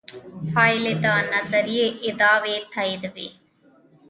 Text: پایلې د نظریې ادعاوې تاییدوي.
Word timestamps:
پایلې 0.53 0.93
د 1.03 1.05
نظریې 1.33 1.85
ادعاوې 2.07 2.55
تاییدوي. 2.73 3.29